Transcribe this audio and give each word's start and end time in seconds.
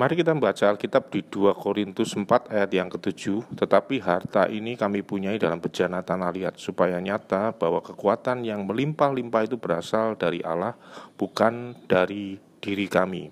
Mari 0.00 0.16
kita 0.16 0.32
membaca 0.32 0.64
Alkitab 0.64 1.12
di 1.12 1.20
2 1.20 1.52
Korintus 1.60 2.16
4 2.16 2.24
ayat 2.48 2.72
yang 2.72 2.88
ke-7 2.88 3.52
Tetapi 3.52 4.00
harta 4.00 4.48
ini 4.48 4.72
kami 4.72 5.04
punyai 5.04 5.36
dalam 5.36 5.60
bejana 5.60 6.00
tanah 6.00 6.32
liat 6.32 6.56
Supaya 6.56 6.96
nyata 7.04 7.52
bahwa 7.52 7.84
kekuatan 7.84 8.40
yang 8.40 8.64
melimpah-limpah 8.64 9.44
itu 9.44 9.60
berasal 9.60 10.16
dari 10.16 10.40
Allah 10.40 10.72
Bukan 11.20 11.84
dari 11.84 12.40
diri 12.64 12.88
kami. 12.88 13.28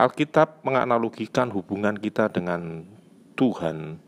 Alkitab 0.00 0.64
menganalogikan 0.64 1.52
hubungan 1.52 2.00
kita 2.00 2.32
dengan 2.32 2.88
Tuhan 3.36 4.00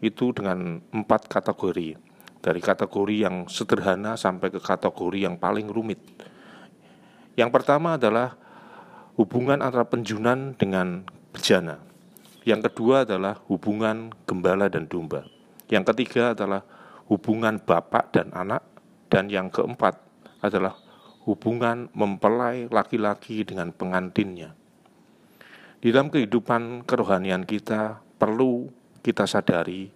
Itu 0.00 0.32
dengan 0.32 0.80
empat 0.88 1.28
kategori. 1.28 2.00
Dari 2.40 2.60
kategori 2.64 3.28
yang 3.28 3.44
sederhana 3.52 4.16
sampai 4.16 4.48
ke 4.48 4.56
kategori 4.56 5.28
yang 5.28 5.36
paling 5.36 5.68
rumit. 5.68 6.00
Yang 7.36 7.50
pertama 7.52 8.00
adalah 8.00 8.40
hubungan 9.14 9.62
antara 9.62 9.86
penjunan 9.86 10.58
dengan 10.58 11.06
bejana. 11.30 11.78
Yang 12.44 12.70
kedua 12.70 13.08
adalah 13.08 13.40
hubungan 13.48 14.12
gembala 14.28 14.68
dan 14.68 14.84
domba. 14.84 15.24
Yang 15.72 15.94
ketiga 15.94 16.36
adalah 16.36 16.60
hubungan 17.08 17.56
bapak 17.62 18.12
dan 18.12 18.28
anak. 18.36 18.60
Dan 19.08 19.30
yang 19.30 19.46
keempat 19.46 19.94
adalah 20.42 20.74
hubungan 21.24 21.86
mempelai 21.94 22.66
laki-laki 22.66 23.46
dengan 23.46 23.70
pengantinnya. 23.70 24.52
Di 25.78 25.94
dalam 25.94 26.10
kehidupan 26.10 26.82
kerohanian 26.82 27.46
kita 27.46 28.02
perlu 28.18 28.72
kita 29.04 29.28
sadari 29.28 29.92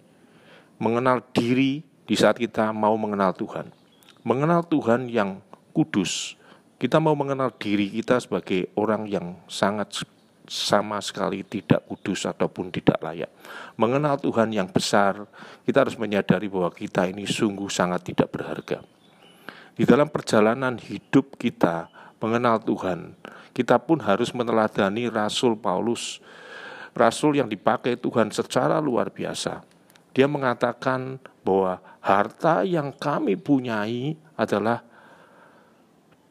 mengenal 0.78 1.24
diri 1.34 1.82
di 2.06 2.14
saat 2.14 2.38
kita 2.38 2.70
mau 2.70 2.94
mengenal 2.94 3.34
Tuhan. 3.34 3.74
Mengenal 4.22 4.62
Tuhan 4.64 5.10
yang 5.10 5.42
kudus, 5.74 6.37
kita 6.78 7.02
mau 7.02 7.18
mengenal 7.18 7.50
diri 7.58 7.90
kita 7.90 8.22
sebagai 8.22 8.70
orang 8.78 9.10
yang 9.10 9.34
sangat 9.50 10.06
sama 10.48 11.02
sekali 11.02 11.44
tidak 11.44 11.84
kudus 11.90 12.24
ataupun 12.24 12.70
tidak 12.70 13.02
layak. 13.02 13.28
Mengenal 13.74 14.16
Tuhan 14.16 14.54
yang 14.54 14.70
besar, 14.70 15.26
kita 15.66 15.84
harus 15.84 15.98
menyadari 15.98 16.48
bahwa 16.48 16.70
kita 16.72 17.10
ini 17.10 17.26
sungguh 17.28 17.68
sangat 17.68 18.14
tidak 18.14 18.32
berharga. 18.32 18.80
Di 19.74 19.84
dalam 19.84 20.08
perjalanan 20.08 20.78
hidup 20.78 21.34
kita 21.36 21.90
mengenal 22.22 22.62
Tuhan, 22.62 23.14
kita 23.52 23.82
pun 23.82 23.98
harus 23.98 24.30
meneladani 24.30 25.10
Rasul 25.10 25.58
Paulus, 25.58 26.22
rasul 26.94 27.38
yang 27.38 27.50
dipakai 27.50 27.98
Tuhan 27.98 28.30
secara 28.30 28.78
luar 28.78 29.10
biasa. 29.10 29.62
Dia 30.14 30.26
mengatakan 30.26 31.18
bahwa 31.42 31.78
harta 32.02 32.62
yang 32.66 32.90
kami 32.94 33.38
punyai 33.38 34.18
adalah 34.34 34.82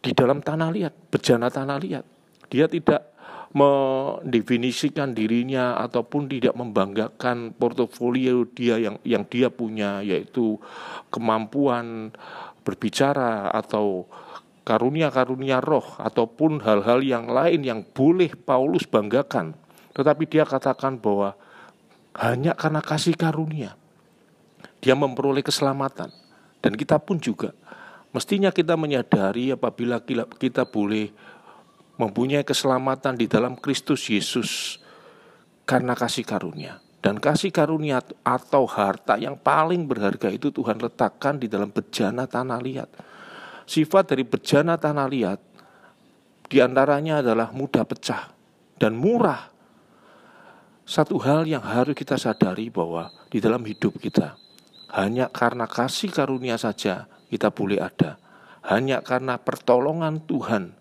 di 0.07 0.15
dalam 0.15 0.39
tanah 0.39 0.71
liat, 0.71 1.11
bejana 1.11 1.51
tanah 1.51 1.77
liat. 1.83 2.05
Dia 2.47 2.71
tidak 2.71 3.11
mendefinisikan 3.51 5.11
dirinya 5.11 5.75
ataupun 5.83 6.31
tidak 6.31 6.55
membanggakan 6.55 7.51
portofolio 7.51 8.47
dia 8.47 8.79
yang 8.79 8.95
yang 9.03 9.27
dia 9.27 9.51
punya 9.51 9.99
yaitu 9.99 10.55
kemampuan 11.11 12.15
berbicara 12.63 13.51
atau 13.51 14.07
karunia-karunia 14.63 15.59
roh 15.59 15.95
ataupun 15.99 16.63
hal-hal 16.63 17.03
yang 17.03 17.27
lain 17.27 17.63
yang 17.67 17.79
boleh 17.83 18.31
Paulus 18.35 18.87
banggakan. 18.87 19.55
Tetapi 19.91 20.23
dia 20.27 20.47
katakan 20.47 20.99
bahwa 20.99 21.35
hanya 22.15 22.55
karena 22.55 22.79
kasih 22.79 23.15
karunia 23.19 23.75
dia 24.79 24.95
memperoleh 24.95 25.43
keselamatan 25.43 26.11
dan 26.63 26.71
kita 26.79 26.95
pun 26.97 27.19
juga 27.19 27.51
Mestinya 28.15 28.49
kita 28.55 28.79
menyadari 28.79 29.51
apabila 29.51 29.99
kita 30.39 30.63
boleh 30.63 31.11
mempunyai 31.99 32.45
keselamatan 32.45 33.17
di 33.17 33.25
dalam 33.25 33.57
Kristus 33.57 34.07
Yesus 34.07 34.79
karena 35.67 35.97
kasih 35.97 36.23
karunia. 36.23 36.79
Dan 36.97 37.21
kasih 37.21 37.53
karunia 37.53 38.01
atau 38.25 38.65
harta 38.65 39.15
yang 39.21 39.37
paling 39.37 39.85
berharga 39.85 40.33
itu 40.33 40.49
Tuhan 40.49 40.81
letakkan 40.81 41.37
di 41.37 41.45
dalam 41.45 41.69
bejana 41.69 42.25
tanah 42.25 42.59
liat. 42.59 42.89
Sifat 43.67 44.15
dari 44.15 44.23
bejana 44.23 44.79
tanah 44.79 45.07
liat 45.07 45.39
di 46.47 46.57
antaranya 46.63 47.19
adalah 47.19 47.51
mudah 47.51 47.83
pecah 47.83 48.31
dan 48.79 48.95
murah. 48.95 49.51
Satu 50.87 51.19
hal 51.19 51.43
yang 51.43 51.61
harus 51.61 51.91
kita 51.91 52.15
sadari 52.15 52.71
bahwa 52.71 53.11
di 53.27 53.43
dalam 53.43 53.59
hidup 53.67 53.99
kita 53.99 54.39
hanya 54.95 55.27
karena 55.27 55.67
kasih 55.67 56.07
karunia 56.15 56.55
saja 56.55 57.11
kita 57.27 57.51
boleh 57.51 57.79
ada. 57.79 58.19
Hanya 58.67 58.99
karena 58.99 59.39
pertolongan 59.39 60.19
Tuhan, 60.27 60.75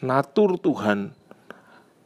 natur 0.00 0.56
Tuhan, 0.56 1.12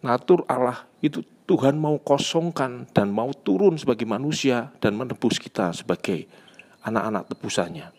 natur 0.02 0.42
Allah 0.50 0.82
itu 0.98 1.22
Tuhan 1.46 1.78
mau 1.78 1.98
kosongkan 1.98 2.86
dan 2.94 3.10
mau 3.10 3.34
turun 3.34 3.74
sebagai 3.74 4.06
manusia 4.06 4.70
dan 4.78 4.94
menebus 4.94 5.38
kita 5.42 5.74
sebagai 5.74 6.30
anak-anak 6.86 7.26
tebusannya. 7.34 7.90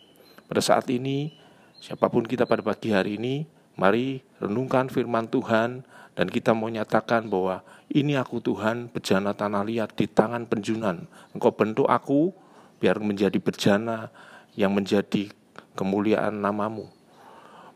Pada 0.47 0.61
saat 0.63 0.87
ini, 0.91 1.35
siapa 1.79 2.07
pun 2.07 2.23
kita 2.23 2.47
pada 2.47 2.63
pagi 2.63 2.95
hari 2.95 3.19
ini, 3.19 3.43
mari 3.75 4.23
renungkan 4.39 4.87
firman 4.87 5.27
Tuhan 5.27 5.83
dan 6.15 6.27
kita 6.27 6.51
mau 6.51 6.67
nyatakan 6.67 7.27
bahwa 7.27 7.63
ini 7.91 8.15
aku 8.15 8.39
Tuhan 8.39 8.91
bejana 8.91 9.35
tanah 9.35 9.63
liat 9.67 9.95
di 9.95 10.07
tangan 10.07 10.47
penjunan. 10.47 11.07
Engkau 11.35 11.51
bentuk 11.51 11.87
aku 11.87 12.31
biar 12.79 12.99
menjadi 13.03 13.35
bejana 13.35 14.11
yang 14.55 14.71
menjadi 14.71 15.31
kemuliaan 15.75 16.39
namamu. 16.39 16.89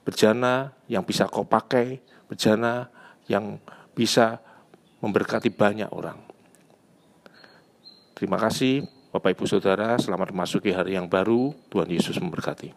Bejana 0.06 0.76
yang 0.86 1.02
bisa 1.02 1.26
kau 1.26 1.48
pakai, 1.48 2.00
bejana 2.30 2.90
yang 3.26 3.58
bisa 3.98 4.38
memberkati 5.02 5.50
banyak 5.50 5.90
orang. 5.90 6.18
Terima 8.16 8.40
kasih 8.40 8.86
Bapak 9.16 9.32
Ibu 9.32 9.48
Saudara, 9.48 9.96
selamat 9.96 10.36
memasuki 10.36 10.76
hari 10.76 11.00
yang 11.00 11.08
baru. 11.08 11.56
Tuhan 11.72 11.88
Yesus 11.88 12.20
memberkati. 12.20 12.76